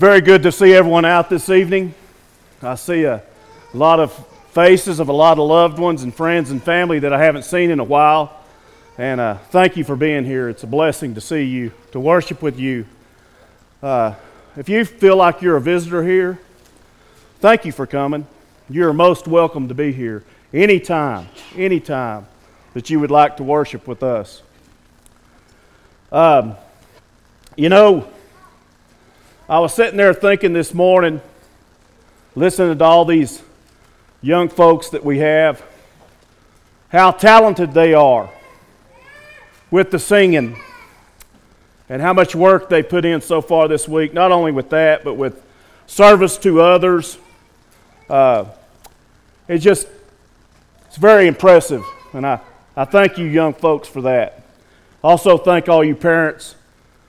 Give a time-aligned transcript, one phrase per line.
[0.00, 1.92] Very good to see everyone out this evening.
[2.62, 3.22] I see a
[3.74, 4.10] lot of
[4.50, 7.70] faces of a lot of loved ones and friends and family that I haven't seen
[7.70, 8.40] in a while.
[8.96, 10.48] And uh, thank you for being here.
[10.48, 12.86] It's a blessing to see you, to worship with you.
[13.82, 14.14] Uh,
[14.56, 16.40] if you feel like you're a visitor here,
[17.40, 18.26] thank you for coming.
[18.70, 20.24] You're most welcome to be here
[20.54, 22.26] anytime, anytime
[22.72, 24.40] that you would like to worship with us.
[26.10, 26.56] Um,
[27.54, 28.10] you know,
[29.50, 31.20] I was sitting there thinking this morning,
[32.36, 33.42] listening to all these
[34.22, 35.60] young folks that we have,
[36.90, 38.30] how talented they are
[39.68, 40.56] with the singing
[41.88, 45.02] and how much work they put in so far this week, not only with that,
[45.02, 45.42] but with
[45.88, 47.18] service to others.
[48.08, 48.44] Uh,
[49.48, 49.88] it's just,
[50.86, 51.82] it's very impressive.
[52.12, 52.38] And I,
[52.76, 54.44] I thank you, young folks, for that.
[55.02, 56.54] Also, thank all you parents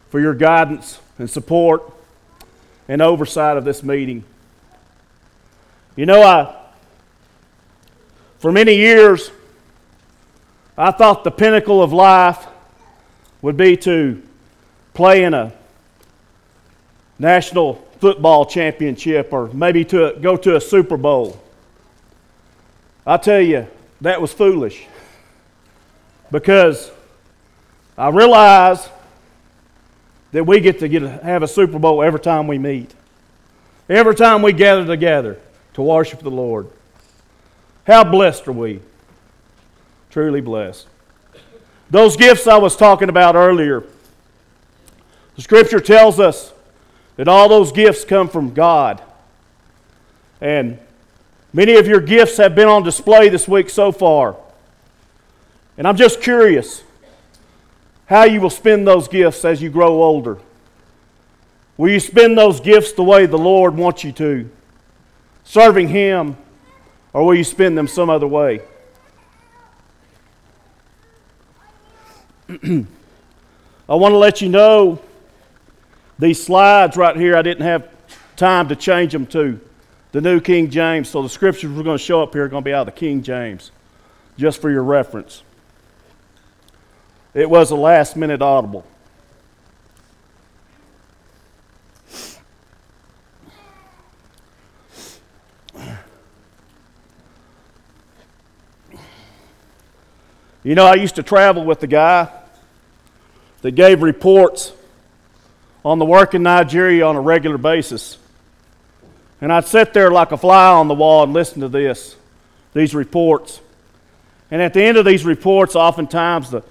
[0.10, 1.84] for your guidance and support
[2.88, 4.24] and oversight of this meeting.
[5.96, 6.56] You know, I,
[8.40, 9.32] for many years,
[10.78, 12.48] I thought the pinnacle of life
[13.42, 14.22] would be to
[14.94, 15.54] play in a
[17.20, 21.42] national football championship or maybe to go to a Super Bowl.
[23.06, 23.68] I tell you,
[24.02, 24.88] that was foolish
[26.32, 26.92] because
[27.98, 28.90] I realized
[30.32, 32.94] that we get to get have a Super Bowl every time we meet.
[33.90, 35.38] Every time we gather together
[35.74, 36.70] to worship the Lord.
[37.86, 38.80] How blessed are we?
[40.10, 40.88] Truly blessed.
[41.90, 43.84] Those gifts I was talking about earlier,
[45.36, 46.54] the scripture tells us
[47.18, 49.02] that all those gifts come from God.
[50.40, 50.80] And
[51.52, 54.38] many of your gifts have been on display this week so far.
[55.78, 56.84] And I'm just curious
[58.12, 60.38] how you will spend those gifts as you grow older.
[61.78, 64.50] Will you spend those gifts the way the Lord wants you to,
[65.46, 66.36] serving Him,
[67.14, 68.60] or will you spend them some other way?
[72.50, 72.86] I
[73.88, 75.02] want to let you know
[76.20, 77.88] these slides right here, I didn't have
[78.36, 79.58] time to change them to
[80.12, 82.62] the New King James, so the scriptures we're going to show up here are going
[82.62, 83.72] to be out of the King James,
[84.38, 85.44] just for your reference.
[87.34, 88.86] It was a last minute audible.
[100.64, 102.30] You know, I used to travel with the guy
[103.62, 104.74] that gave reports
[105.84, 108.18] on the work in Nigeria on a regular basis.
[109.40, 112.16] And I'd sit there like a fly on the wall and listen to this,
[112.74, 113.60] these reports.
[114.52, 116.62] And at the end of these reports, oftentimes the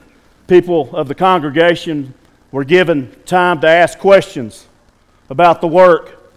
[0.50, 2.12] people of the congregation
[2.50, 4.66] were given time to ask questions
[5.30, 6.32] about the work.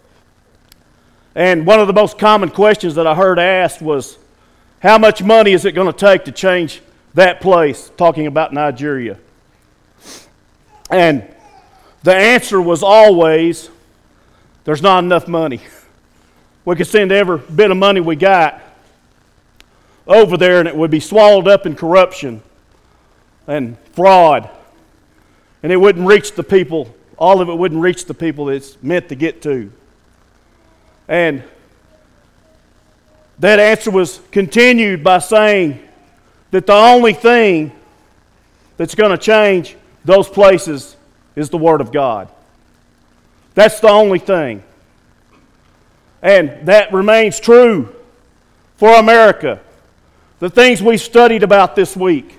[1.34, 4.20] And one of the most common questions that I heard asked was,
[4.84, 6.84] How much money is it going to take to change
[7.16, 7.92] that place?
[7.98, 9.18] Talking about Nigeria.
[10.92, 11.28] And
[12.04, 13.72] the answer was always,
[14.64, 15.60] There's not enough money.
[16.66, 18.62] We could send every bit of money we got
[20.06, 22.44] over there and it would be swallowed up in corruption
[23.48, 24.50] and fraud.
[25.62, 29.10] And it wouldn't reach the people, all of it wouldn't reach the people it's meant
[29.10, 29.72] to get to.
[31.08, 31.44] And
[33.40, 35.88] that answer was continued by saying
[36.52, 37.72] that the only thing
[38.78, 39.76] that's going to change
[40.06, 40.96] those places
[41.36, 42.30] is the Word of God.
[43.56, 44.64] That's the only thing.
[46.22, 47.94] And that remains true
[48.78, 49.60] for America.
[50.40, 52.38] The things we studied about this week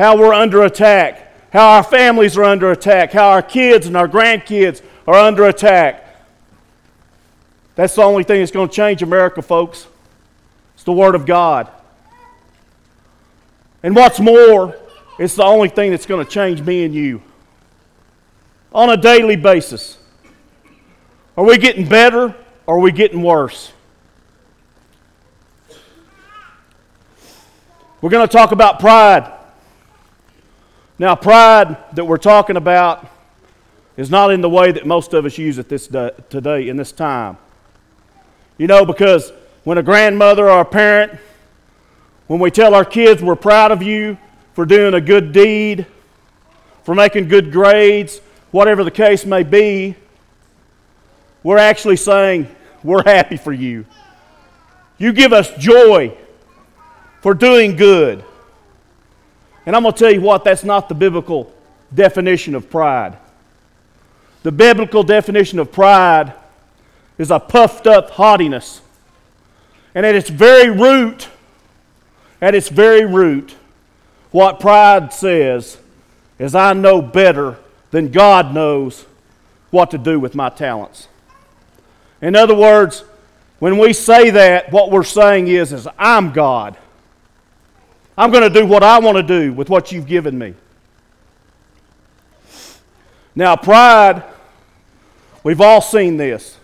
[0.00, 4.08] how we're under attack, how our families are under attack, how our kids and our
[4.08, 6.24] grandkids are under attack.
[7.74, 9.86] That's the only thing that's going to change America, folks.
[10.74, 11.70] It's the Word of God.
[13.82, 14.74] And what's more,
[15.18, 17.20] it's the only thing that's going to change me and you
[18.72, 19.98] on a daily basis.
[21.36, 22.34] Are we getting better
[22.66, 23.70] or are we getting worse?
[28.00, 29.39] We're going to talk about pride.
[31.00, 33.08] Now, pride that we're talking about
[33.96, 36.76] is not in the way that most of us use it this day, today in
[36.76, 37.38] this time.
[38.58, 39.32] You know, because
[39.64, 41.18] when a grandmother or a parent,
[42.26, 44.18] when we tell our kids we're proud of you
[44.52, 45.86] for doing a good deed,
[46.82, 48.18] for making good grades,
[48.50, 49.94] whatever the case may be,
[51.42, 52.46] we're actually saying
[52.84, 53.86] we're happy for you.
[54.98, 56.14] You give us joy
[57.22, 58.22] for doing good.
[59.66, 61.52] And I'm going to tell you what, that's not the biblical
[61.94, 63.18] definition of pride.
[64.42, 66.32] The biblical definition of pride
[67.18, 68.80] is a puffed up haughtiness.
[69.94, 71.28] And at its very root,
[72.40, 73.54] at its very root,
[74.30, 75.78] what pride says
[76.38, 77.58] is I know better
[77.90, 79.04] than God knows
[79.70, 81.08] what to do with my talents.
[82.22, 83.04] In other words,
[83.58, 86.76] when we say that, what we're saying is, is I'm God.
[88.20, 90.52] I'm going to do what I want to do with what you've given me.
[93.34, 94.22] Now, pride,
[95.42, 96.58] we've all seen this.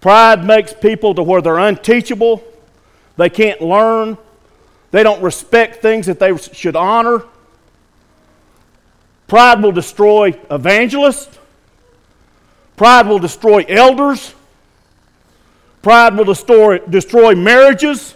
[0.00, 2.44] Pride makes people to where they're unteachable,
[3.16, 4.16] they can't learn,
[4.92, 7.24] they don't respect things that they should honor.
[9.26, 11.40] Pride will destroy evangelists.
[12.76, 14.32] Pride will destroy elders.
[15.82, 18.14] Pride will destroy, destroy marriages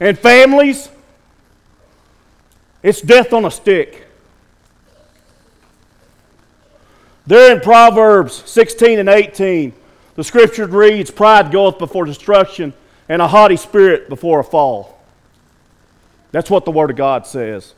[0.00, 0.88] and families.
[2.84, 4.06] It's death on a stick.
[7.26, 9.72] There in Proverbs 16 and 18,
[10.16, 12.74] the scripture reads, Pride goeth before destruction,
[13.08, 15.00] and a haughty spirit before a fall.
[16.30, 17.72] That's what the Word of God says.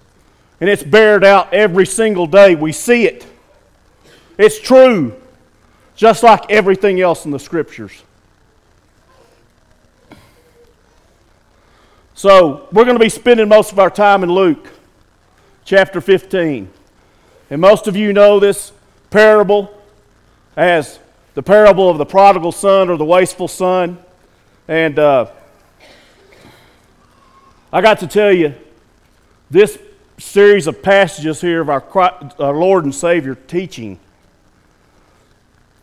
[0.60, 2.56] And it's bared out every single day.
[2.56, 3.24] We see it.
[4.36, 5.14] It's true,
[5.94, 8.02] just like everything else in the scriptures.
[12.14, 14.72] So, we're going to be spending most of our time in Luke
[15.66, 16.70] chapter 15.
[17.50, 18.72] And most of you know this
[19.10, 19.76] parable
[20.56, 21.00] as
[21.34, 23.98] the parable of the prodigal son or the wasteful son.
[24.68, 25.26] And uh,
[27.72, 28.54] I got to tell you,
[29.50, 29.78] this
[30.18, 31.84] series of passages here of our,
[32.38, 33.98] our Lord and Savior teaching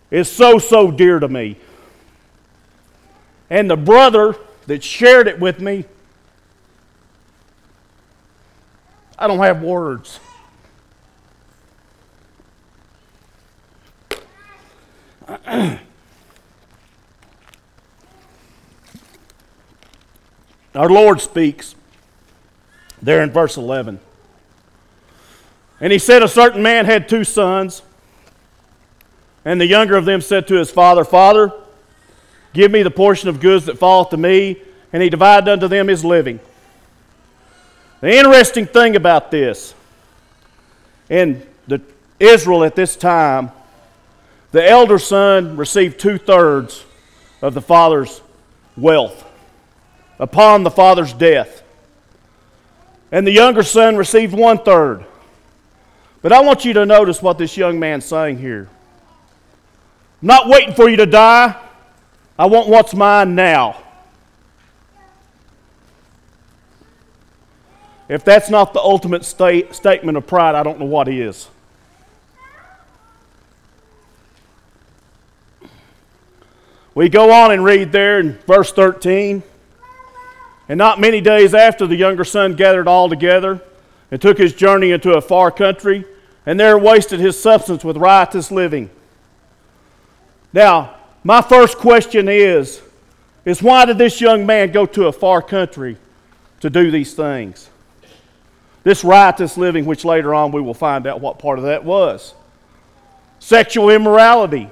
[0.10, 1.58] is so, so dear to me.
[3.50, 5.84] And the brother that shared it with me,
[9.18, 10.20] I don't have words.
[20.76, 21.76] Our Lord speaks
[23.02, 24.00] there in verse 11.
[25.80, 27.82] And he said, A certain man had two sons.
[29.46, 31.52] And the younger of them said to his father, Father,
[32.54, 34.62] give me the portion of goods that falleth to me.
[34.92, 36.40] And he divided unto them his living.
[38.04, 39.74] The interesting thing about this,
[41.10, 41.82] in the
[42.20, 43.50] Israel at this time,
[44.52, 46.84] the elder son received two thirds
[47.42, 48.20] of the father's
[48.76, 49.26] wealth
[50.20, 51.64] upon the father's death.
[53.10, 55.06] And the younger son received one third.
[56.22, 58.68] But I want you to notice what this young man's saying here.
[60.22, 61.56] I'm not waiting for you to die.
[62.38, 63.82] I want what's mine now.
[68.14, 71.50] If that's not the ultimate state, statement of pride, I don't know what is.
[76.94, 79.42] We go on and read there in verse 13.
[80.70, 83.60] And not many days after, the younger son gathered all together
[84.12, 86.06] and took his journey into a far country,
[86.46, 88.92] and there wasted his substance with riotous living.
[90.54, 92.80] Now, my first question is,
[93.44, 95.98] is why did this young man go to a far country
[96.60, 97.72] to do these things?
[98.84, 102.34] This riotous living, which later on we will find out what part of that was.
[103.40, 104.70] Sexual immorality,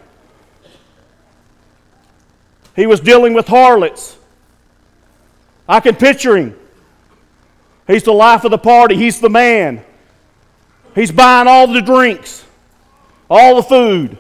[2.76, 4.18] he was dealing with harlots.
[5.68, 6.58] I can picture him.
[7.88, 9.84] He's the life of the party, he's the man.
[10.96, 12.46] He's buying all the drinks,
[13.30, 14.18] all the food.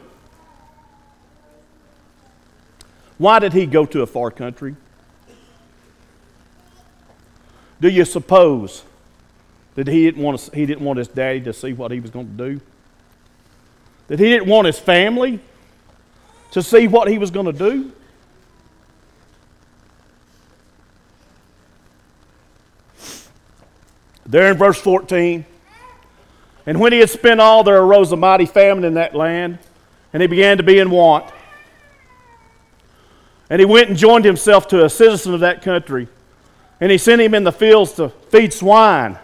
[3.17, 4.75] Why did he go to a far country?
[7.79, 8.83] Do you suppose
[9.75, 12.11] that he didn't want, to, he didn't want his daddy to see what he was
[12.11, 12.61] going to do?
[14.07, 15.39] That he didn't want his family
[16.51, 17.91] to see what he was going to do?
[24.25, 25.45] There in verse 14,
[26.65, 29.59] and when he had spent all, there arose a mighty famine in that land,
[30.13, 31.31] and he began to be in want.
[33.49, 36.07] And he went and joined himself to a citizen of that country,
[36.79, 39.17] and he sent him in the fields to feed swine.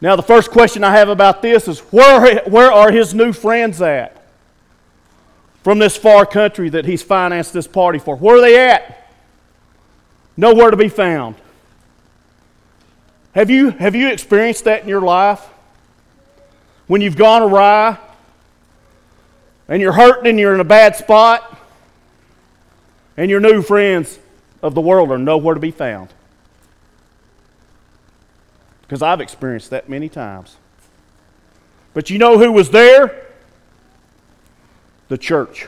[0.00, 3.82] Now, the first question I have about this is where, where are his new friends
[3.82, 4.16] at?
[5.62, 8.16] From this far country that he's financed this party for.
[8.16, 9.00] Where are they at?
[10.40, 11.36] nowhere to be found.
[13.34, 15.46] Have you, have you experienced that in your life?
[16.86, 17.98] When you've gone awry
[19.68, 21.58] and you're hurting and you're in a bad spot
[23.16, 24.18] and your new friends
[24.62, 26.08] of the world are nowhere to be found.
[28.90, 30.56] Because I've experienced that many times.
[31.94, 33.28] But you know who was there?
[35.10, 35.66] the church,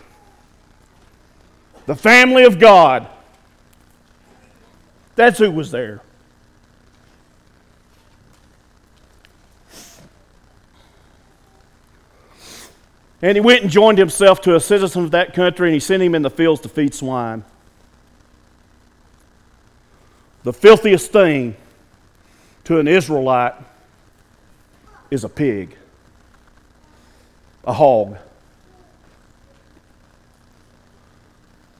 [1.87, 3.09] the family of God.
[5.17, 6.01] That's who was there.
[13.21, 16.03] And he went and joined himself to a citizen of that country, and he sent
[16.05, 17.45] him in the fields to feed swine.
[20.45, 21.57] The filthiest thing
[22.65, 23.55] to an Israelite
[25.11, 25.77] is a pig,
[27.65, 28.17] a hog.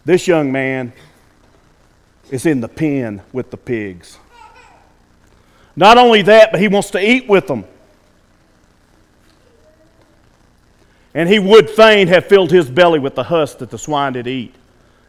[0.05, 0.93] This young man
[2.31, 4.19] is in the pen with the pigs.
[5.77, 7.65] Not only that, but he wants to eat with them.
[11.15, 14.27] And he would fain have filled his belly with the husk that the swine did
[14.27, 14.55] eat,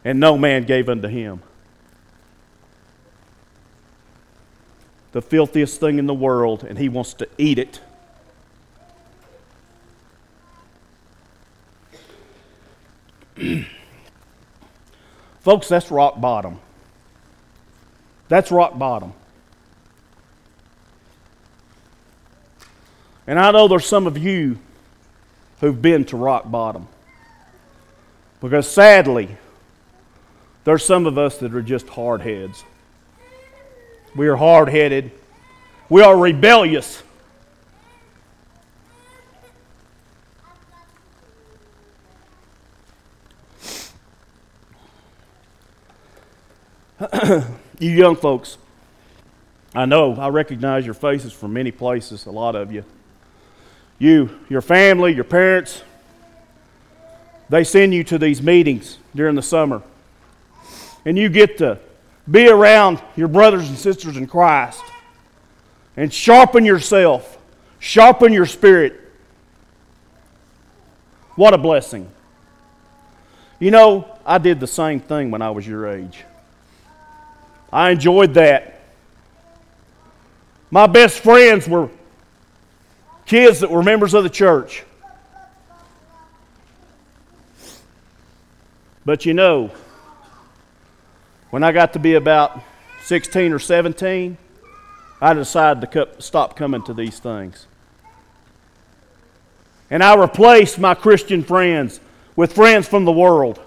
[0.04, 1.42] and no man gave unto him.
[5.14, 7.80] The filthiest thing in the world, and he wants to eat it.
[15.40, 16.58] Folks, that's rock bottom.
[18.26, 19.12] That's rock bottom.
[23.28, 24.58] And I know there's some of you
[25.60, 26.88] who've been to rock bottom.
[28.40, 29.36] Because sadly,
[30.64, 32.64] there's some of us that are just hard heads.
[34.14, 35.10] We are hard headed.
[35.88, 37.02] We are rebellious.
[47.78, 48.56] you young folks,
[49.74, 52.84] I know, I recognize your faces from many places, a lot of you
[53.98, 55.82] you, your family, your parents,
[57.48, 59.82] they send you to these meetings during the summer.
[61.04, 61.78] And you get to
[62.30, 64.82] be around your brothers and sisters in Christ
[65.96, 67.38] and sharpen yourself,
[67.78, 69.00] sharpen your spirit.
[71.36, 72.10] What a blessing.
[73.58, 76.24] You know, I did the same thing when I was your age.
[77.72, 78.80] I enjoyed that.
[80.70, 81.90] My best friends were
[83.26, 84.84] kids that were members of the church.
[89.04, 89.70] But you know,
[91.54, 92.60] when I got to be about
[93.04, 94.36] 16 or 17,
[95.20, 97.68] I decided to stop coming to these things.
[99.88, 102.00] And I replaced my Christian friends
[102.34, 103.60] with friends from the world.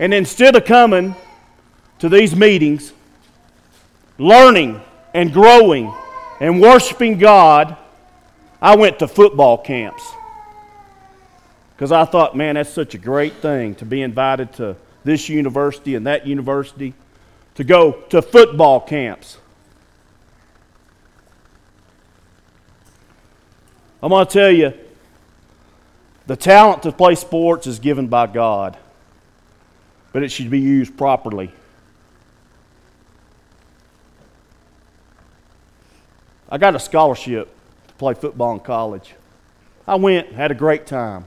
[0.00, 1.14] And instead of coming
[2.00, 2.92] to these meetings,
[4.18, 4.80] learning
[5.14, 5.94] and growing
[6.40, 7.76] and worshiping God,
[8.60, 10.02] I went to football camps
[11.76, 15.94] because I thought, man, that's such a great thing to be invited to this university
[15.94, 16.94] and that university,
[17.54, 19.38] to go to football camps.
[24.02, 24.72] I'm going to tell you,
[26.26, 28.78] the talent to play sports is given by God,
[30.12, 31.52] but it should be used properly.
[36.48, 37.48] I got a scholarship
[37.88, 39.14] to play football in college.
[39.86, 41.26] I went, had a great time.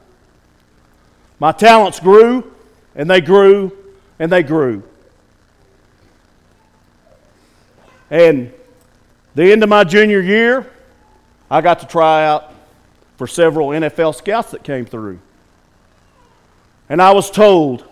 [1.39, 2.52] My talents grew,
[2.95, 3.71] and they grew,
[4.19, 4.83] and they grew.
[8.09, 8.53] And
[9.35, 10.71] the end of my junior year,
[11.49, 12.53] I got to try out
[13.17, 15.19] for several NFL scouts that came through.
[16.89, 17.85] And I was told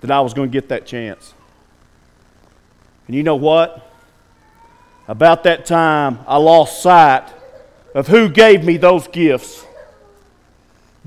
[0.00, 1.34] that I was going to get that chance.
[3.06, 3.90] And you know what?
[5.08, 7.28] About that time, I lost sight
[7.94, 9.66] of who gave me those gifts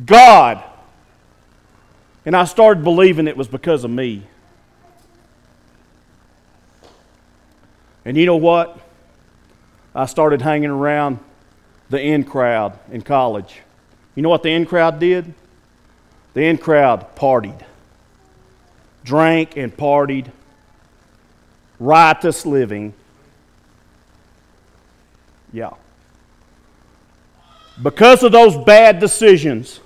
[0.03, 0.63] God.
[2.25, 4.23] And I started believing it was because of me.
[8.05, 8.79] And you know what?
[9.95, 11.19] I started hanging around
[11.89, 13.61] the in crowd in college.
[14.15, 15.33] You know what the in crowd did?
[16.33, 17.61] The in crowd partied,
[19.03, 20.31] drank and partied,
[21.79, 22.93] riotous living.
[25.51, 25.71] Yeah.
[27.81, 29.79] Because of those bad decisions,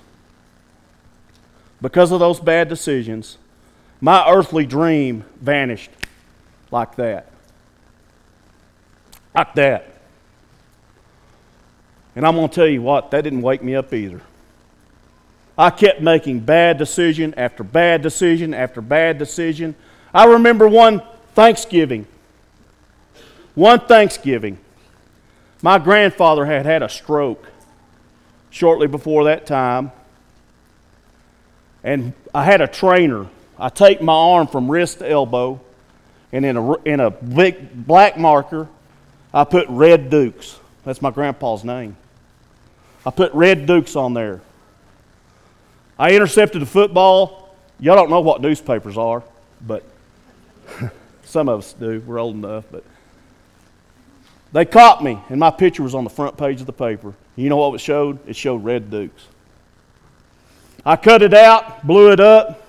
[1.80, 3.38] because of those bad decisions,
[4.00, 5.90] my earthly dream vanished
[6.70, 7.30] like that.
[9.34, 9.86] Like that.
[12.16, 14.20] And I'm going to tell you what, that didn't wake me up either.
[15.56, 19.74] I kept making bad decision after bad decision after bad decision.
[20.14, 21.02] I remember one
[21.34, 22.06] Thanksgiving.
[23.54, 24.58] One Thanksgiving.
[25.62, 27.44] My grandfather had had a stroke
[28.50, 29.90] shortly before that time.
[31.88, 33.28] And I had a trainer.
[33.58, 35.58] I taped my arm from wrist to elbow,
[36.32, 38.68] and in a, in a big black marker,
[39.32, 40.60] I put Red Dukes.
[40.84, 41.96] That's my grandpa's name.
[43.06, 44.42] I put Red Dukes on there.
[45.98, 47.56] I intercepted a football.
[47.80, 49.22] Y'all don't know what newspapers are,
[49.66, 49.82] but
[51.24, 52.02] some of us do.
[52.06, 52.84] We're old enough, but
[54.52, 57.14] they caught me, and my picture was on the front page of the paper.
[57.34, 58.18] You know what it showed?
[58.28, 59.26] It showed Red Dukes.
[60.84, 62.62] I cut it out, blew it up,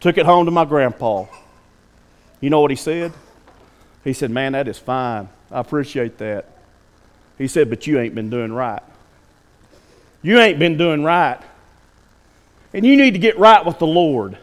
[0.00, 1.26] took it home to my grandpa.
[2.40, 3.12] You know what he said?
[4.04, 5.28] He said, Man, that is fine.
[5.50, 6.48] I appreciate that.
[7.38, 8.82] He said, But you ain't been doing right.
[10.22, 11.40] You ain't been doing right.
[12.72, 14.36] And you need to get right with the Lord.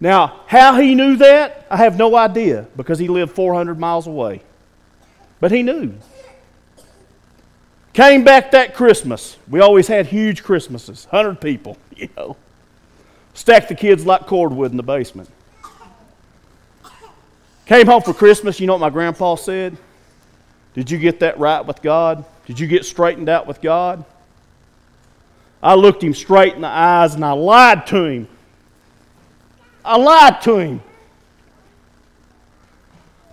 [0.00, 4.42] Now, how he knew that, I have no idea because he lived 400 miles away.
[5.40, 5.94] But he knew.
[7.92, 9.36] Came back that Christmas.
[9.48, 12.36] We always had huge Christmases, 100 people, you know.
[13.34, 15.28] Stacked the kids like cordwood in the basement.
[17.66, 18.60] Came home for Christmas.
[18.60, 19.76] You know what my grandpa said?
[20.74, 22.24] Did you get that right with God?
[22.46, 24.04] Did you get straightened out with God?
[25.62, 28.28] I looked him straight in the eyes and I lied to him.
[29.84, 30.82] I lied to him.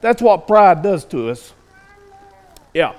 [0.02, 1.54] That's what pride does to us.
[2.74, 2.94] Yeah.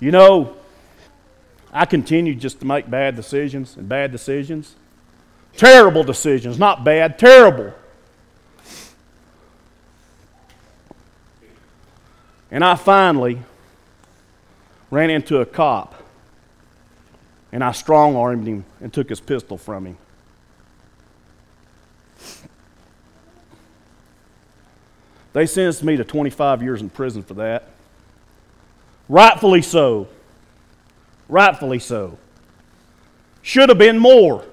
[0.00, 0.56] You know,
[1.72, 4.76] I continued just to make bad decisions and bad decisions.
[5.56, 7.74] Terrible decisions, not bad, terrible.
[12.50, 13.40] And I finally
[14.90, 16.02] ran into a cop
[17.52, 19.96] and I strong armed him and took his pistol from him.
[25.32, 27.68] They sentenced me to 25 years in prison for that.
[29.08, 30.08] Rightfully so.
[31.28, 32.18] Rightfully so.
[33.42, 34.44] Should have been more.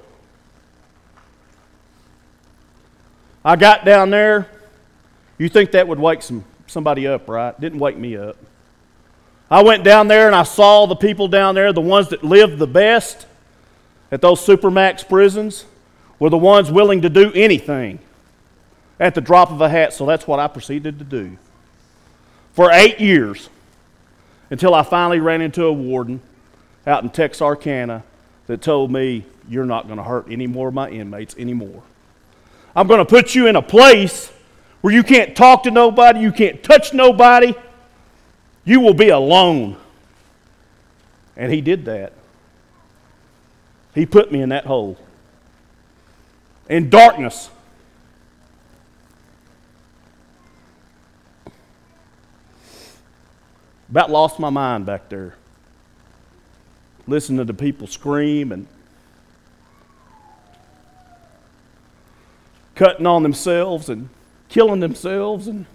[3.43, 4.49] I got down there.
[5.37, 7.59] You think that would wake some, somebody up, right?
[7.59, 8.37] Didn't wake me up.
[9.51, 12.57] I went down there and I saw the people down there, the ones that lived
[12.57, 13.27] the best
[14.11, 15.65] at those supermax prisons,
[16.17, 17.99] were the ones willing to do anything
[18.99, 19.93] at the drop of a hat.
[19.93, 21.37] So that's what I proceeded to do
[22.53, 23.49] for eight years
[24.49, 26.21] until I finally ran into a warden
[26.85, 28.03] out in Texarkana
[28.47, 31.83] that told me, You're not going to hurt any more of my inmates anymore.
[32.75, 34.31] I'm going to put you in a place
[34.81, 37.55] where you can't talk to nobody, you can't touch nobody,
[38.65, 39.77] you will be alone.
[41.37, 42.13] And he did that.
[43.93, 44.97] He put me in that hole.
[46.69, 47.49] In darkness.
[53.95, 55.35] About lost my mind back there.
[57.07, 58.67] Listening to the people scream and
[62.75, 64.09] cutting on themselves and
[64.49, 65.65] killing themselves and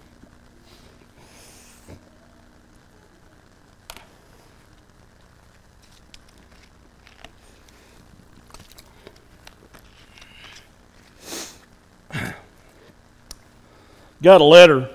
[14.21, 14.87] got a letter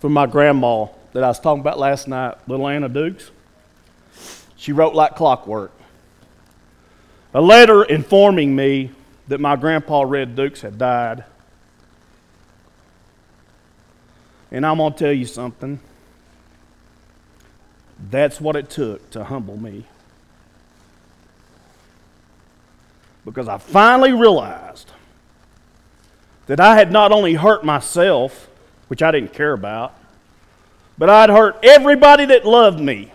[0.00, 3.30] from my grandma that I was talking about last night, little Anna Dukes.
[4.56, 5.72] She wrote like clockwork.
[7.34, 8.90] A letter informing me
[9.28, 11.24] that my grandpa Red Dukes had died.
[14.50, 15.78] And I'm going to tell you something.
[18.10, 19.84] That's what it took to humble me.
[23.24, 24.90] Because I finally realized
[26.46, 28.48] that I had not only hurt myself,
[28.88, 29.97] which I didn't care about,
[30.98, 33.12] but I'd hurt everybody that loved me.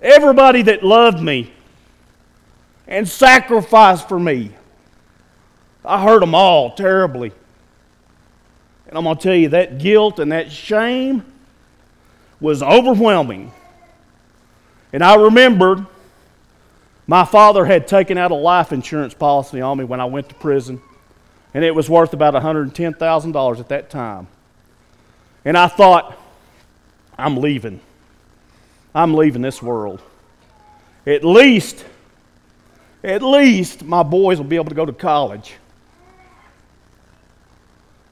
[0.00, 1.50] Everybody that loved me
[2.86, 4.52] and sacrificed for me.
[5.84, 7.32] I hurt them all terribly.
[8.86, 11.24] And I'm going to tell you, that guilt and that shame
[12.40, 13.52] was overwhelming.
[14.92, 15.84] And I remembered
[17.06, 20.34] my father had taken out a life insurance policy on me when I went to
[20.34, 20.80] prison
[21.54, 24.28] and it was worth about $110,000 at that time.
[25.44, 26.16] And I thought,
[27.18, 27.80] I'm leaving.
[28.94, 30.00] I'm leaving this world.
[31.06, 31.84] At least,
[33.02, 35.54] at least my boys will be able to go to college.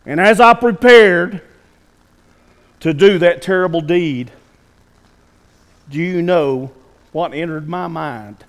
[0.05, 1.43] And as I prepared
[2.81, 4.31] to do that terrible deed,
[5.89, 6.73] do you know
[7.13, 8.45] what entered my mind?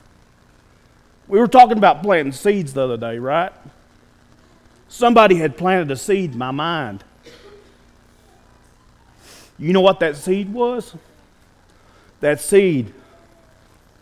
[1.28, 3.52] We were talking about planting seeds the other day, right?
[4.88, 7.04] Somebody had planted a seed in my mind.
[9.60, 10.96] You know what that seed was?
[12.20, 12.94] That seed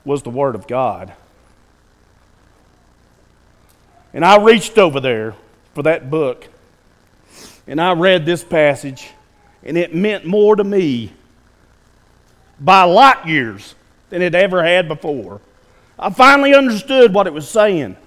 [0.04, 1.14] was the Word of God.
[4.14, 5.36] And I reached over there
[5.74, 6.48] for that book
[7.68, 9.10] and I read this passage,
[9.64, 11.12] and it meant more to me
[12.60, 13.76] by light years
[14.10, 15.42] than it ever had before.
[15.98, 17.98] I finally understood what it was saying.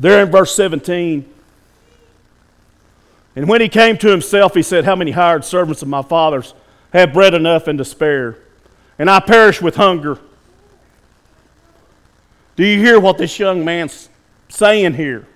[0.00, 1.30] There in verse 17,
[3.36, 6.54] and when he came to himself, he said, How many hired servants of my father's
[6.92, 8.36] have bread enough and to spare?
[8.98, 10.18] And I perish with hunger.
[12.56, 14.08] Do you hear what this young man's
[14.48, 15.26] saying here?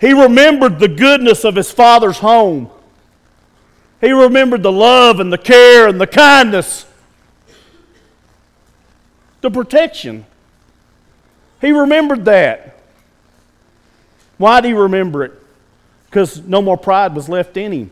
[0.00, 2.70] He remembered the goodness of his father's home.
[4.00, 6.86] He remembered the love and the care and the kindness,
[9.42, 10.24] the protection.
[11.60, 12.78] He remembered that.
[14.38, 15.32] Why did he remember it?
[16.06, 17.90] Because no more pride was left in him.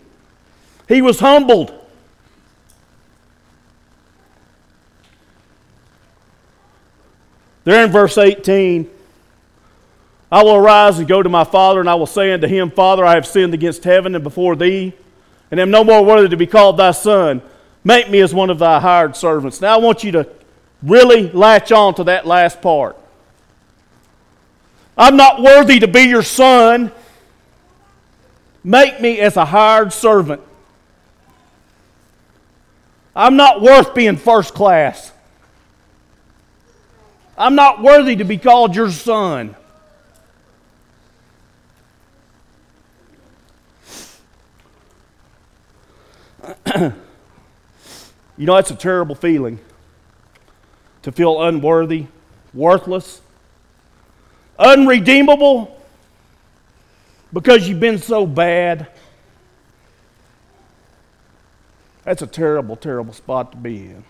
[0.89, 1.75] He was humbled.
[7.65, 8.89] There in verse 18,
[10.33, 13.05] I will arise and go to my father, and I will say unto him, Father,
[13.05, 14.95] I have sinned against heaven and before thee,
[15.51, 17.43] and am no more worthy to be called thy son.
[17.85, 19.61] Make me as one of thy hired servants.
[19.61, 20.27] Now I want you to
[20.83, 22.97] really latch on to that last part.
[24.99, 26.91] I'm not worthy to be your son.
[28.65, 30.43] Make me as a hired servant.
[33.15, 35.13] I'm not worth being first class.
[37.37, 39.55] I'm not worthy to be called your son.
[46.77, 46.93] you
[48.39, 49.61] know, that's a terrible feeling
[51.03, 52.07] to feel unworthy,
[52.53, 53.21] worthless,
[54.59, 55.75] unredeemable
[57.33, 58.89] because you've been so bad.
[62.05, 64.05] That's a terrible, terrible spot to be in.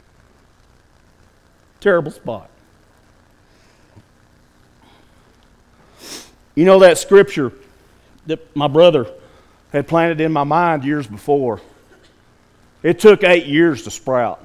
[1.81, 2.51] Terrible spot.
[6.55, 7.53] You know that scripture
[8.27, 9.07] that my brother
[9.73, 11.61] had planted in my mind years before?
[12.83, 14.45] It took eight years to sprout.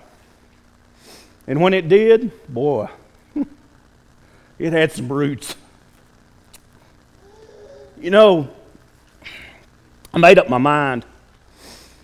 [1.47, 2.89] And when it did, boy,
[4.59, 5.55] it had some roots.
[8.03, 8.49] You know,
[10.13, 11.05] I made up my mind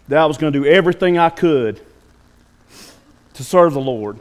[0.08, 1.82] that I was going to do everything I could
[3.34, 4.18] to serve the Lord.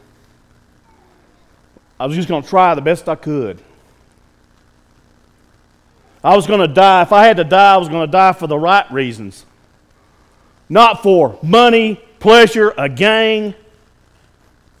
[1.97, 3.61] I was just going to try the best I could.
[6.21, 7.03] I was going to die.
[7.03, 9.45] If I had to die, I was going to die for the right reasons.
[10.67, 13.55] Not for money, pleasure, a gang,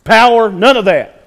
[0.03, 1.18] power, none of that.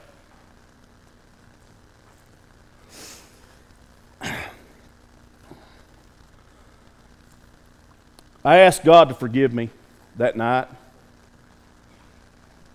[8.44, 9.70] I asked God to forgive me
[10.16, 10.66] that night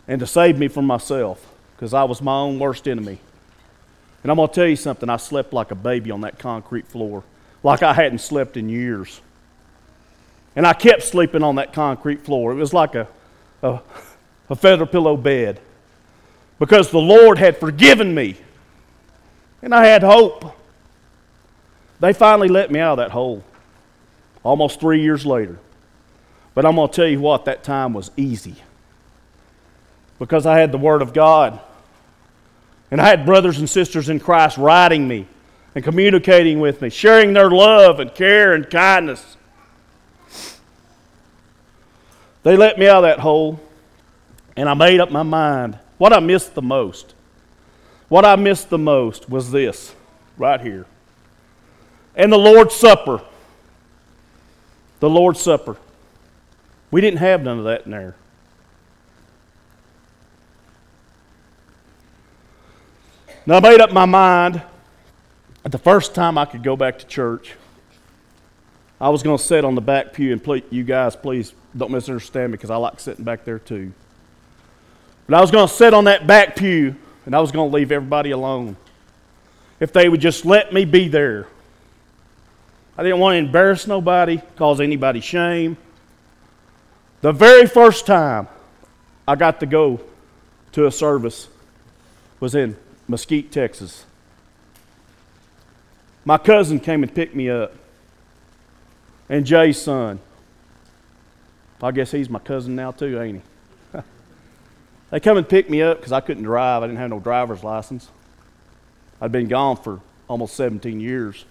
[0.07, 3.19] and to save me from myself because I was my own worst enemy.
[4.23, 5.09] And I'm going to tell you something.
[5.09, 7.23] I slept like a baby on that concrete floor,
[7.63, 9.21] like I hadn't slept in years.
[10.55, 12.51] And I kept sleeping on that concrete floor.
[12.51, 13.07] It was like a,
[13.61, 13.79] a,
[14.49, 15.59] a feather pillow bed
[16.59, 18.37] because the Lord had forgiven me.
[19.61, 20.55] And I had hope.
[21.99, 23.43] They finally let me out of that hole
[24.47, 25.59] almost three years later.
[26.55, 28.55] But I'm going to tell you what, that time was easy
[30.17, 31.59] because I had the Word of God
[32.89, 35.27] and I had brothers and sisters in Christ writing me
[35.75, 39.35] and communicating with me, sharing their love and care and kindness.
[42.43, 43.59] They let me out of that hole,
[44.55, 45.77] and I made up my mind.
[45.97, 47.13] What I missed the most,
[48.07, 49.93] what I missed the most was this
[50.37, 50.85] right here.
[52.15, 53.21] And the Lord's Supper.
[54.99, 55.77] The Lord's Supper.
[56.91, 58.15] We didn't have none of that in there.
[63.45, 64.61] Now, I made up my mind
[65.71, 67.55] the first time I could go back to church,
[68.99, 71.91] I was going to sit on the back pew, and please, you guys, please don't
[71.91, 73.91] misunderstand me because I like sitting back there too.
[75.27, 77.75] But I was going to sit on that back pew, and I was going to
[77.75, 78.77] leave everybody alone.
[79.79, 81.47] If they would just let me be there.
[82.97, 85.77] I didn't want to embarrass nobody, cause anybody shame.
[87.21, 88.47] The very first time
[89.27, 90.01] I got to go
[90.71, 91.47] to a service
[92.39, 92.75] was in
[93.07, 94.05] Mesquite, Texas.
[96.25, 97.73] My cousin came and picked me up,
[99.29, 100.19] and Jay's son.
[101.81, 103.41] I guess he's my cousin now, too, ain't
[103.93, 103.99] he?
[105.11, 106.81] they come and picked me up because I couldn't drive.
[106.81, 108.09] I didn't have no driver's license.
[109.21, 111.45] I'd been gone for almost 17 years.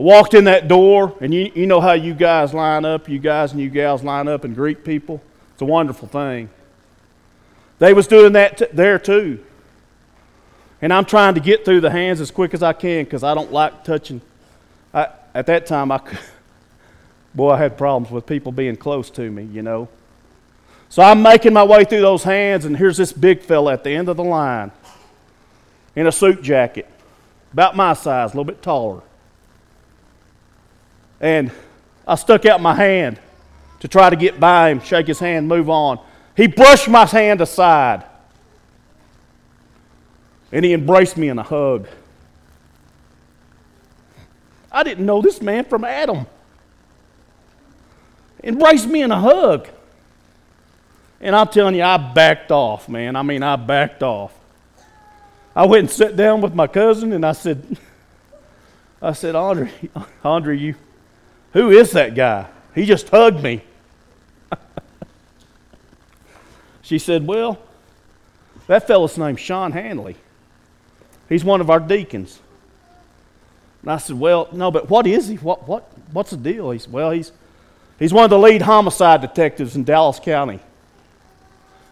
[0.00, 3.18] I walked in that door, and you, you know how you guys line up, you
[3.18, 5.22] guys and you gals line up and greet people.
[5.52, 6.48] It's a wonderful thing.
[7.80, 9.44] They was doing that t- there too.
[10.80, 13.34] And I'm trying to get through the hands as quick as I can because I
[13.34, 14.22] don't like touching.
[14.94, 16.00] I, at that time, I
[17.34, 19.86] boy, I had problems with people being close to me, you know.
[20.88, 23.90] So I'm making my way through those hands, and here's this big fella at the
[23.90, 24.72] end of the line
[25.94, 26.88] in a suit jacket,
[27.52, 29.02] about my size, a little bit taller.
[31.20, 31.50] And
[32.06, 33.20] I stuck out my hand
[33.80, 36.00] to try to get by him, shake his hand, move on.
[36.36, 38.04] He brushed my hand aside.
[40.52, 41.86] And he embraced me in a hug.
[44.72, 46.26] I didn't know this man from Adam.
[48.42, 49.68] Embraced me in a hug.
[51.20, 53.14] And I'm telling you, I backed off, man.
[53.14, 54.32] I mean, I backed off.
[55.54, 57.76] I went and sat down with my cousin and I said,
[59.02, 59.70] I said, Andre,
[60.24, 60.74] Andre, you,
[61.52, 62.46] who is that guy?
[62.74, 63.62] He just hugged me.
[66.82, 67.58] she said, Well,
[68.66, 70.16] that fellow's name's Sean Hanley.
[71.28, 72.40] He's one of our deacons.
[73.82, 75.36] And I said, Well, no, but what is he?
[75.36, 76.70] What, what, what's the deal?
[76.70, 77.32] He said, Well, he's,
[77.98, 80.60] he's one of the lead homicide detectives in Dallas County.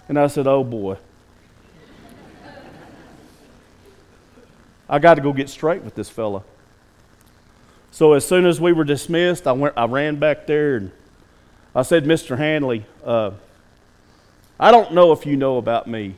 [0.09, 0.99] And I said, Oh boy.
[4.89, 6.43] I got to go get straight with this fella.
[7.99, 10.93] So as soon as we were dismissed, I, went, I ran back there and
[11.75, 12.39] I said, Mr.
[12.39, 13.33] Hanley, uh,
[14.61, 16.15] I don't know if you know about me,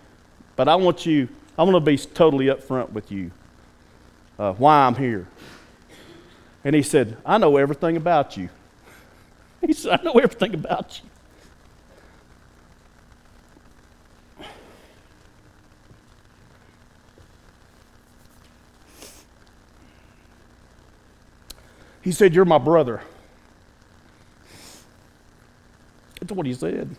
[0.56, 3.30] but I want you, I want to be totally upfront with you
[4.38, 5.26] uh, why I'm here.
[6.64, 8.50] And he said, I know everything about you.
[9.66, 11.09] He said, I know everything about you.
[22.02, 23.02] He said, You're my brother.
[26.20, 26.96] That's what he said.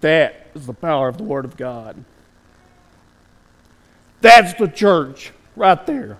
[0.00, 2.02] That is the power of the Word of God.
[4.20, 6.18] That's the church right there.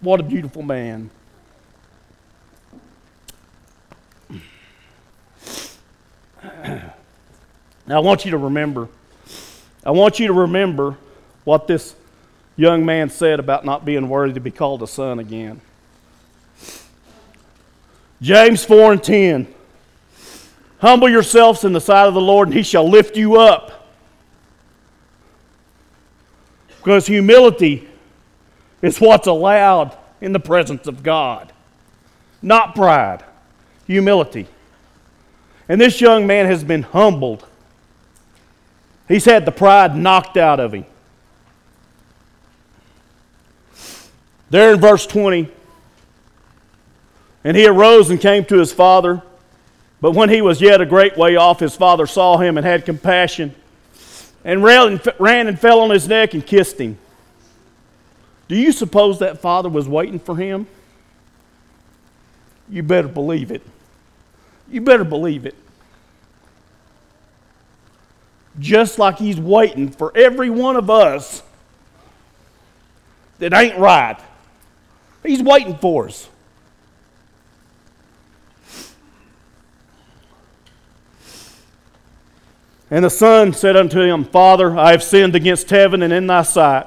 [0.00, 1.10] What a beautiful man.
[7.86, 8.88] Now, I want you to remember,
[9.84, 10.96] I want you to remember
[11.44, 11.94] what this
[12.56, 15.60] young man said about not being worthy to be called a son again.
[18.20, 19.54] James 4 and 10.
[20.80, 23.86] Humble yourselves in the sight of the Lord, and he shall lift you up.
[26.78, 27.88] Because humility
[28.80, 31.52] is what's allowed in the presence of God,
[32.42, 33.24] not pride,
[33.86, 34.48] humility.
[35.68, 37.46] And this young man has been humbled.
[39.08, 40.84] He's had the pride knocked out of him.
[44.52, 45.48] There in verse 20,
[47.42, 49.22] and he arose and came to his father.
[50.02, 52.84] But when he was yet a great way off, his father saw him and had
[52.84, 53.54] compassion,
[54.44, 55.00] and ran
[55.48, 56.98] and fell on his neck and kissed him.
[58.46, 60.66] Do you suppose that father was waiting for him?
[62.68, 63.62] You better believe it.
[64.70, 65.54] You better believe it.
[68.58, 71.42] Just like he's waiting for every one of us
[73.38, 74.18] that ain't right
[75.22, 76.28] He's waiting for us.
[82.90, 86.42] And the son said unto him, Father, I have sinned against heaven and in thy
[86.42, 86.86] sight,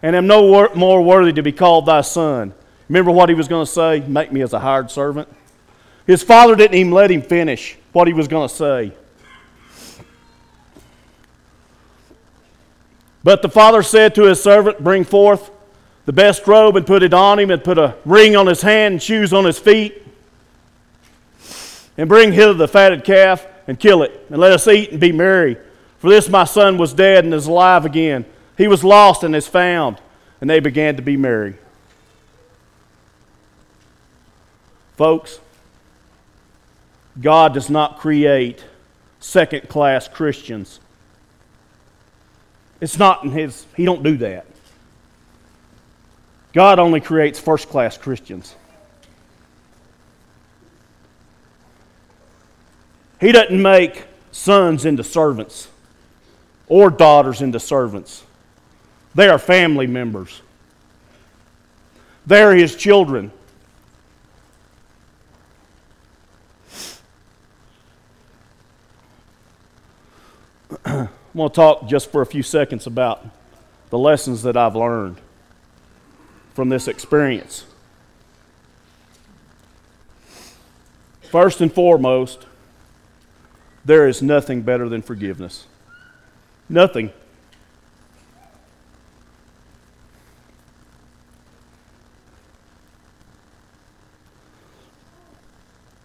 [0.00, 2.54] and am no wor- more worthy to be called thy son.
[2.88, 4.00] Remember what he was going to say?
[4.00, 5.28] Make me as a hired servant.
[6.06, 8.92] His father didn't even let him finish what he was going to say.
[13.24, 15.50] But the father said to his servant, Bring forth
[16.06, 18.94] the best robe and put it on him, and put a ring on his hand
[18.94, 20.02] and shoes on his feet.
[21.98, 25.12] And bring hither the fatted calf and kill it, and let us eat and be
[25.12, 25.56] merry.
[25.98, 28.24] For this my son was dead and is alive again.
[28.56, 29.98] He was lost and is found.
[30.40, 31.56] And they began to be merry.
[34.96, 35.40] Folks,
[37.20, 38.64] God does not create
[39.18, 40.80] second class Christians.
[42.80, 44.46] It's not in his, he don't do that.
[46.56, 48.54] God only creates first class Christians.
[53.20, 55.68] He doesn't make sons into servants
[56.66, 58.24] or daughters into servants.
[59.14, 60.40] They are family members,
[62.26, 63.32] they are His children.
[70.86, 73.26] I want to talk just for a few seconds about
[73.90, 75.20] the lessons that I've learned
[76.56, 77.66] from this experience.
[81.20, 82.46] First and foremost,
[83.84, 85.66] there is nothing better than forgiveness.
[86.70, 87.12] Nothing.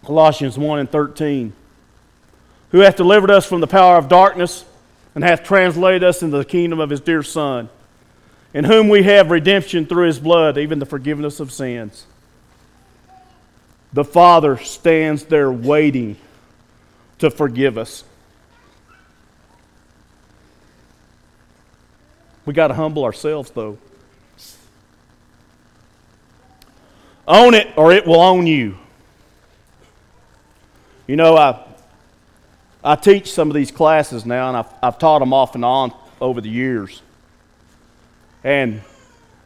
[0.04, 1.54] Colossians 1 and 13.
[2.72, 4.66] Who hath delivered us from the power of darkness
[5.14, 7.70] and hath translated us into the kingdom of his dear Son,
[8.54, 12.06] in whom we have redemption through his blood, even the forgiveness of sins.
[13.92, 16.16] The Father stands there waiting
[17.18, 18.04] to forgive us.
[22.44, 23.78] We got to humble ourselves, though.
[27.28, 28.76] Own it, or it will own you.
[31.06, 31.64] You know, I,
[32.82, 35.94] I teach some of these classes now, and I've, I've taught them off and on
[36.20, 37.02] over the years.
[38.44, 38.80] And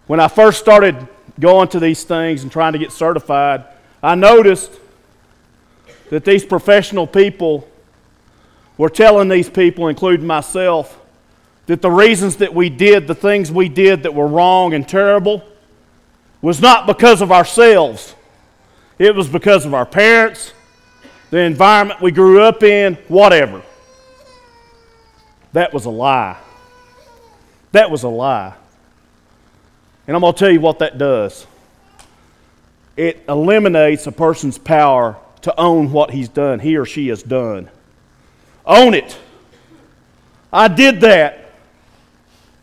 [0.06, 3.64] when I first started going to these things and trying to get certified,
[4.02, 4.72] I noticed
[6.10, 7.68] that these professional people
[8.78, 11.00] were telling these people, including myself,
[11.66, 15.42] that the reasons that we did the things we did that were wrong and terrible
[16.40, 18.14] was not because of ourselves.
[18.98, 20.52] It was because of our parents,
[21.30, 23.62] the environment we grew up in, whatever.
[25.52, 26.36] That was a lie.
[27.72, 28.54] That was a lie.
[30.06, 31.46] And I'm going to tell you what that does
[32.96, 37.68] it eliminates a person's power to own what he's done, he or she has done.
[38.64, 39.18] Own it.
[40.52, 41.52] I did that.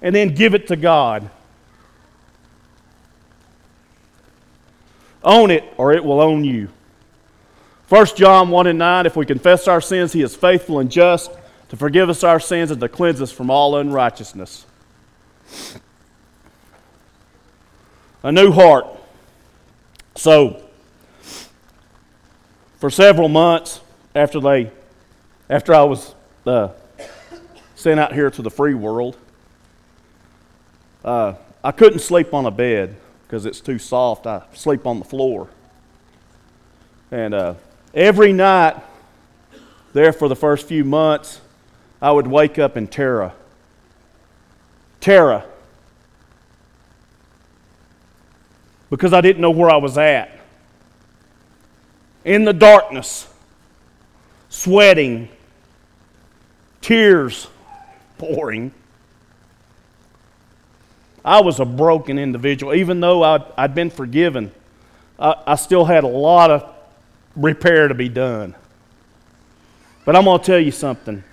[0.02, 1.30] And then give it to God.
[5.24, 6.68] Own it, or it will own you.
[7.88, 11.32] 1 John 1 and 9 If we confess our sins, he is faithful and just
[11.70, 14.66] to forgive us our sins and to cleanse us from all unrighteousness.
[18.24, 18.88] A new heart.
[20.16, 20.64] So,
[22.78, 23.82] for several months
[24.16, 24.72] after they,
[25.50, 26.70] after I was uh,
[27.76, 29.18] sent out here to the free world,
[31.04, 32.96] uh, I couldn't sleep on a bed
[33.28, 34.26] because it's too soft.
[34.26, 35.50] I sleep on the floor.
[37.12, 37.56] And uh,
[37.94, 38.78] every night,
[39.92, 41.42] there for the first few months,
[42.02, 43.34] I would wake up in terror.
[45.02, 45.44] Terror.
[48.96, 50.30] Because I didn't know where I was at.
[52.26, 53.28] In the darkness,
[54.50, 55.30] sweating,
[56.80, 57.48] tears
[58.20, 58.72] pouring.
[61.26, 62.76] I was a broken individual.
[62.76, 64.52] Even though I'd, I'd been forgiven,
[65.18, 66.72] I, I still had a lot of
[67.36, 68.54] repair to be done.
[70.06, 71.24] But I'm going to tell you something.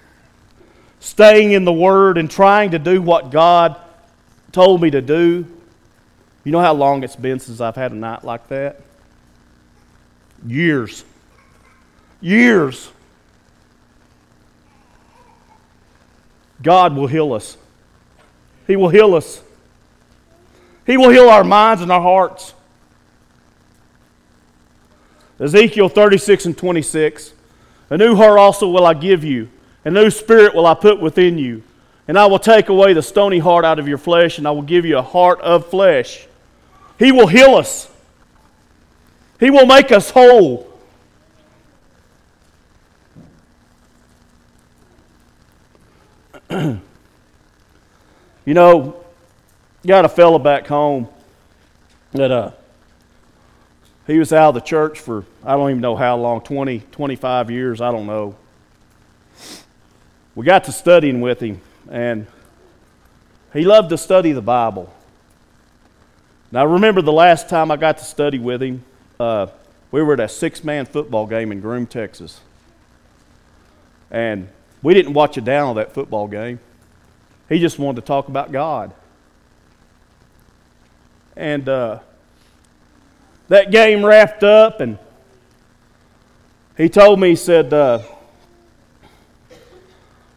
[1.00, 3.76] Staying in the Word and trying to do what God
[4.50, 5.46] told me to do
[6.50, 8.80] you know how long it's been since I've had a night like that?
[10.44, 11.04] Years.
[12.20, 12.90] Years.
[16.60, 17.56] God will heal us.
[18.66, 19.40] He will heal us.
[20.88, 22.52] He will heal our minds and our hearts.
[25.38, 27.32] Ezekiel 36 and 26.
[27.90, 29.48] A new heart also will I give you,
[29.84, 31.62] a new spirit will I put within you.
[32.08, 34.62] And I will take away the stony heart out of your flesh, and I will
[34.62, 36.26] give you a heart of flesh.
[37.00, 37.88] He will heal us,
[39.40, 40.70] He will make us whole.
[46.50, 46.78] you
[48.44, 49.02] know,
[49.86, 51.08] got a fella back home
[52.12, 52.50] that uh,
[54.06, 57.50] he was out of the church for I don't even know how long 20, 25
[57.50, 58.36] years, I don't know.
[60.34, 62.26] We got to studying with him, and
[63.54, 64.92] he loved to study the Bible.
[66.52, 68.84] Now, I remember the last time I got to study with him,
[69.20, 69.46] uh,
[69.92, 72.40] we were at a six man football game in Groom, Texas.
[74.10, 74.48] And
[74.82, 76.58] we didn't watch a down of that football game.
[77.48, 78.92] He just wanted to talk about God.
[81.36, 82.00] And uh,
[83.48, 84.98] that game wrapped up, and
[86.76, 88.02] he told me, he said, uh,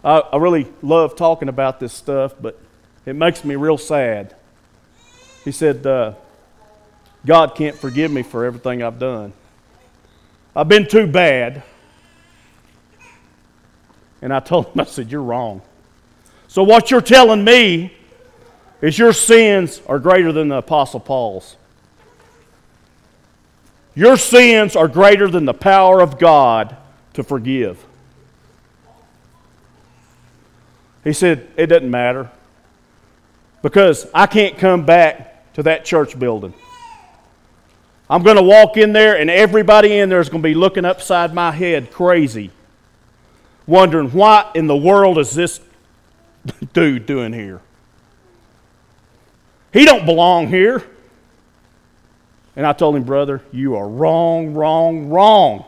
[0.04, 2.60] I, I really love talking about this stuff, but
[3.06, 4.36] it makes me real sad.
[5.44, 6.14] He said, uh,
[7.26, 9.34] God can't forgive me for everything I've done.
[10.56, 11.64] I've been too bad.
[14.22, 15.62] And I told him, I said, You're wrong.
[16.48, 17.94] So, what you're telling me
[18.82, 21.56] is your sins are greater than the Apostle Paul's.
[23.96, 26.76] Your sins are greater than the power of God
[27.14, 27.84] to forgive.
[31.04, 32.30] He said, It doesn't matter
[33.62, 36.54] because I can't come back to that church building.
[38.10, 40.86] I'm going to walk in there, and everybody in there is going to be looking
[40.86, 42.52] upside my head crazy,
[43.66, 45.60] wondering why in the world is this
[46.74, 47.62] dude doing here?
[49.72, 50.84] He don't belong here.
[52.56, 55.66] And I told him, brother, you are wrong, wrong, wrong.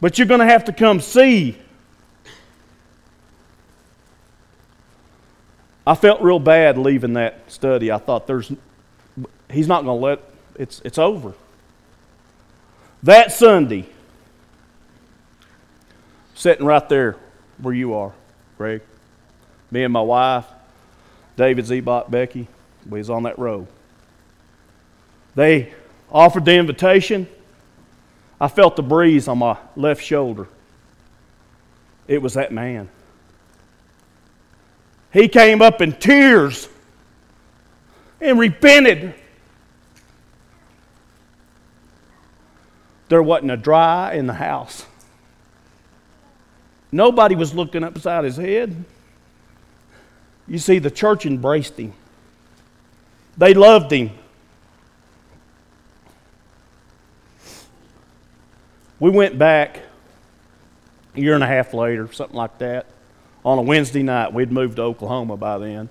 [0.00, 1.56] But you're going to have to come see.
[5.88, 7.90] I felt real bad leaving that study.
[7.90, 8.52] I thought there's
[9.50, 10.20] he's not going to let
[10.56, 11.32] it's it's over.
[13.02, 13.88] That Sunday,
[16.34, 17.16] sitting right there
[17.56, 18.12] where you are,
[18.58, 18.82] Greg,
[19.70, 20.44] me and my wife,
[21.38, 22.48] David Zebot, Becky,
[22.86, 23.66] we was on that road.
[25.36, 25.72] They
[26.12, 27.26] offered the invitation.
[28.38, 30.48] I felt the breeze on my left shoulder.
[32.06, 32.90] It was that man.
[35.12, 36.68] He came up in tears
[38.20, 39.14] and repented.
[43.08, 44.84] There wasn't a dry in the house.
[46.92, 48.84] Nobody was looking upside his head.
[50.46, 51.92] You see, the church embraced him.
[53.36, 54.10] They loved him.
[59.00, 59.80] We went back
[61.14, 62.86] a year and a half later, something like that,
[63.48, 64.34] on a Wednesday night.
[64.34, 65.88] We'd moved to Oklahoma by then.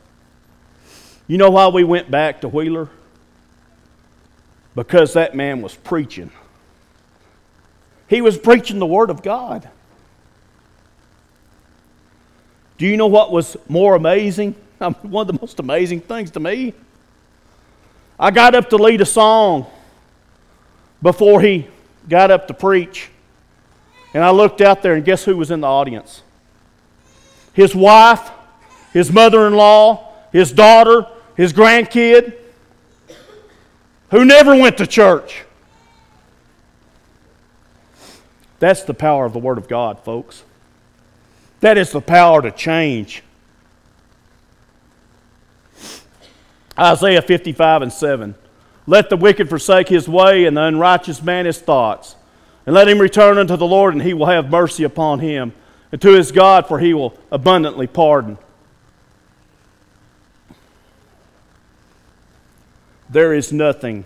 [1.25, 2.87] You know why we went back to Wheeler?
[4.75, 6.31] Because that man was preaching.
[8.07, 9.67] He was preaching the Word of God.
[12.77, 14.53] Do you know what was more amazing?
[14.77, 16.75] One of the most amazing things to me?
[18.19, 19.65] I got up to lead a song
[21.01, 21.67] before he
[22.07, 23.09] got up to preach.
[24.13, 26.21] And I looked out there, and guess who was in the audience?
[27.57, 28.29] His wife,
[28.93, 32.35] his mother in law, his daughter, his grandkid,
[34.11, 35.43] who never went to church.
[38.59, 40.43] That's the power of the Word of God, folks.
[41.61, 43.23] That is the power to change.
[46.77, 48.35] Isaiah 55 and 7.
[48.85, 52.15] Let the wicked forsake his way, and the unrighteous man his thoughts.
[52.67, 55.53] And let him return unto the Lord, and he will have mercy upon him,
[55.91, 58.37] and to his God, for he will abundantly pardon.
[63.09, 64.03] There is nothing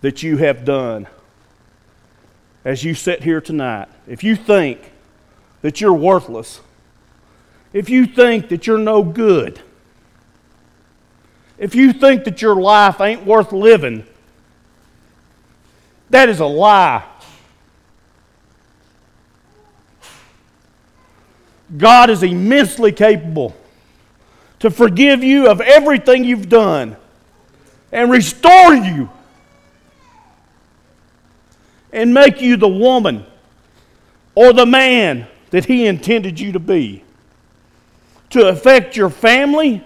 [0.00, 1.06] that you have done
[2.64, 3.88] as you sit here tonight.
[4.06, 4.92] If you think
[5.62, 6.60] that you're worthless,
[7.72, 9.60] if you think that you're no good,
[11.58, 14.04] if you think that your life ain't worth living,
[16.08, 17.04] that is a lie.
[21.76, 23.54] God is immensely capable
[24.58, 26.96] to forgive you of everything you've done
[27.92, 29.08] and restore you
[31.92, 33.24] and make you the woman
[34.34, 37.04] or the man that He intended you to be.
[38.30, 39.84] To affect your family,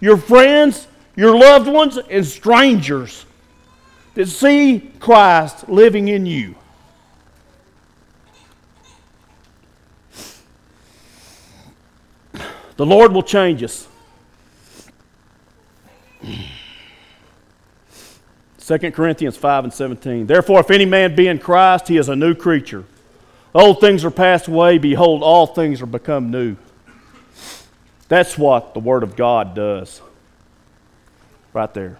[0.00, 3.26] your friends, your loved ones, and strangers
[4.14, 6.54] that see Christ living in you.
[12.76, 13.86] The Lord will change us.
[18.64, 20.26] 2 Corinthians 5 and 17.
[20.26, 22.84] Therefore, if any man be in Christ, he is a new creature.
[23.54, 24.78] Old things are passed away.
[24.78, 26.56] Behold, all things are become new.
[28.08, 30.00] That's what the Word of God does.
[31.52, 31.98] Right there.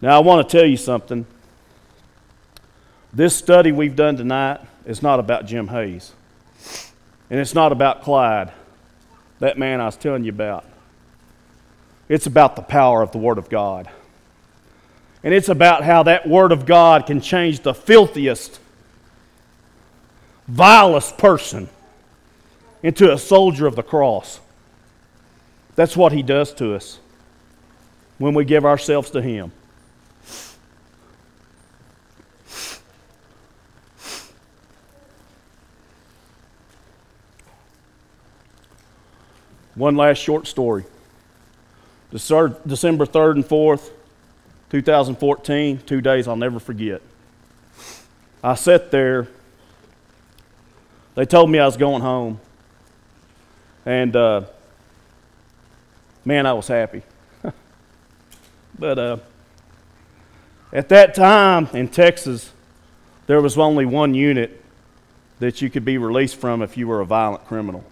[0.00, 1.26] Now, I want to tell you something.
[3.12, 6.12] This study we've done tonight is not about Jim Hays.
[7.32, 8.52] And it's not about Clyde,
[9.38, 10.66] that man I was telling you about.
[12.06, 13.88] It's about the power of the Word of God.
[15.24, 18.60] And it's about how that Word of God can change the filthiest,
[20.46, 21.70] vilest person
[22.82, 24.38] into a soldier of the cross.
[25.74, 26.98] That's what He does to us
[28.18, 29.52] when we give ourselves to Him.
[39.74, 40.84] One last short story.
[42.10, 42.56] December
[43.06, 43.90] 3rd and 4th,
[44.70, 47.00] 2014, two days I'll never forget.
[48.44, 49.28] I sat there.
[51.14, 52.38] They told me I was going home.
[53.86, 54.42] And uh,
[56.24, 57.02] man, I was happy.
[58.78, 59.16] but uh,
[60.72, 62.52] at that time in Texas,
[63.26, 64.62] there was only one unit
[65.38, 67.84] that you could be released from if you were a violent criminal.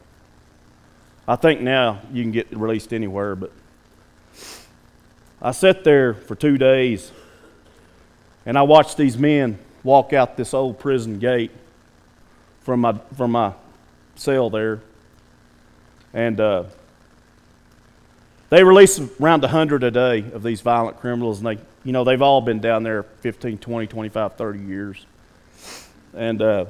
[1.31, 3.53] I think now you can get released anywhere, but
[5.41, 7.13] I sat there for two days
[8.45, 11.53] and I watched these men walk out this old prison gate
[12.63, 13.53] from my, from my
[14.17, 14.81] cell there.
[16.13, 16.65] And uh,
[18.49, 22.21] they release around 100 a day of these violent criminals, and they, you know, they've
[22.21, 25.07] all been down there 15, 20, 25, 30 years.
[26.13, 26.65] And uh,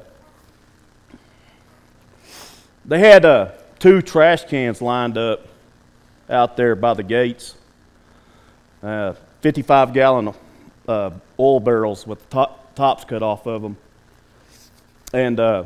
[2.85, 5.49] they had uh, two trash cans lined up
[6.29, 7.57] out there by the gates,
[8.83, 10.35] uh, 55 gallon
[10.87, 13.77] uh, oil barrels with top, tops cut off of them.
[15.13, 15.65] And uh,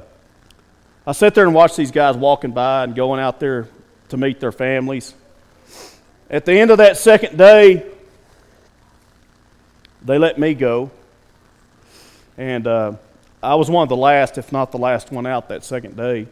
[1.07, 3.69] I sat there and watched these guys walking by and going out there
[4.09, 5.13] to meet their families.
[6.31, 7.85] At the end of that second day,
[10.03, 10.91] they let me go.
[12.39, 12.95] And uh,
[13.43, 16.27] I was one of the last, if not the last one out that second day.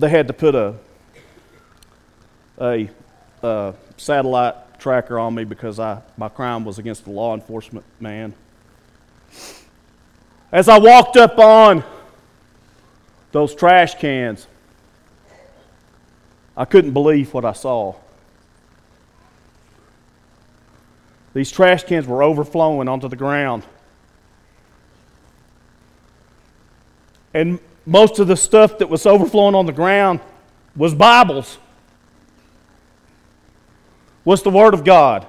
[0.00, 0.76] They had to put a,
[3.42, 8.32] a, satellite tracker on me because I, my crime was against the law enforcement man.
[10.50, 11.84] As I walked up on
[13.32, 14.46] those trash cans,
[16.56, 17.94] I couldn't believe what I saw.
[21.34, 23.64] These trash cans were overflowing onto the ground.
[27.34, 30.20] And most of the stuff that was overflowing on the ground
[30.76, 31.58] was Bibles,
[34.24, 35.26] was the Word of God,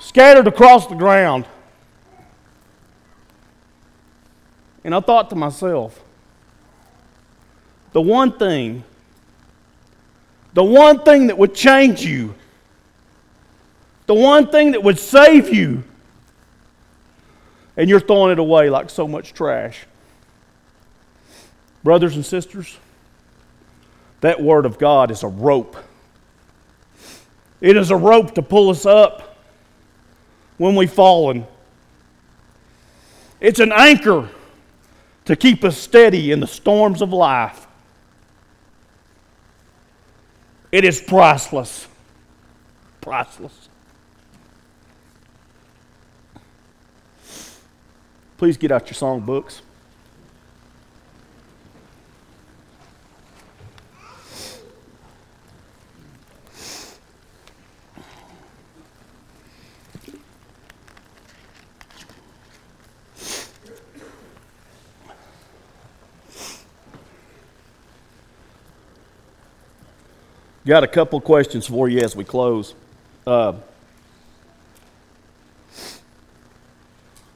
[0.00, 1.44] scattered across the ground.
[4.84, 6.02] And I thought to myself,
[7.92, 8.84] the one thing,
[10.54, 12.34] the one thing that would change you,
[14.06, 15.84] the one thing that would save you,
[17.76, 19.84] and you're throwing it away like so much trash.
[21.84, 22.78] Brothers and sisters,
[24.22, 25.76] that Word of God is a rope.
[27.60, 29.36] It is a rope to pull us up
[30.56, 31.46] when we've fallen.
[33.38, 34.30] It's an anchor
[35.26, 37.66] to keep us steady in the storms of life.
[40.72, 41.86] It is priceless.
[43.02, 43.68] Priceless.
[48.38, 49.60] Please get out your songbooks.
[70.66, 72.74] Got a couple questions for you as we close.
[73.26, 73.52] Uh,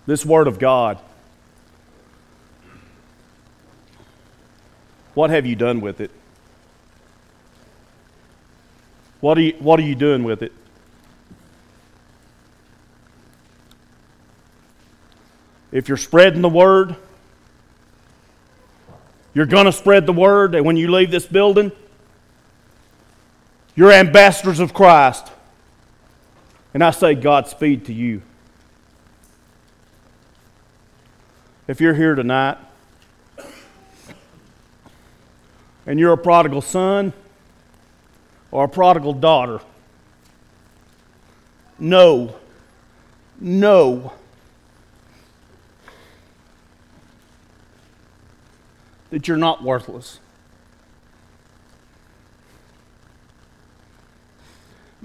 [0.06, 0.98] this Word of God,
[5.12, 6.10] what have you done with it?
[9.20, 10.52] What are you, what are you doing with it?
[15.70, 16.96] If you're spreading the Word,
[19.34, 21.72] you're going to spread the Word, and when you leave this building,
[23.78, 25.30] you're ambassadors of Christ.
[26.74, 28.22] And I say Godspeed to you.
[31.68, 32.58] If you're here tonight
[35.86, 37.12] and you're a prodigal son
[38.50, 39.60] or a prodigal daughter,
[41.78, 42.34] know,
[43.38, 44.12] know
[49.10, 50.18] that you're not worthless.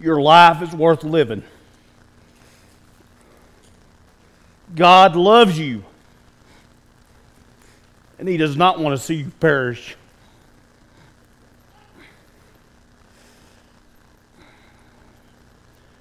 [0.02, 1.44] Your life is worth living.
[4.76, 5.84] God loves you,
[8.18, 9.96] and He does not want to see you perish.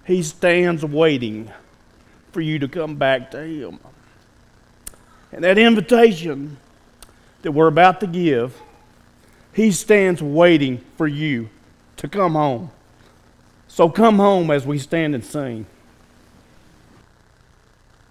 [0.04, 1.50] He stands waiting
[2.32, 3.78] for you to come back to Him.
[5.32, 6.56] And that invitation
[7.42, 8.60] that we're about to give,
[9.52, 11.50] He stands waiting for you
[11.98, 12.70] to come home.
[13.74, 15.64] So come home as we stand and sing.